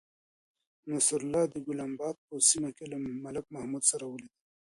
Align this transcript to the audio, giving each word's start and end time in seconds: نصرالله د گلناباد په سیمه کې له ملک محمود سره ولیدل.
نصرالله 0.93 1.43
د 1.53 1.55
گلناباد 1.65 2.15
په 2.27 2.33
سیمه 2.49 2.69
کې 2.77 2.85
له 2.91 2.97
ملک 3.23 3.45
محمود 3.53 3.83
سره 3.91 4.05
ولیدل. 4.07 4.39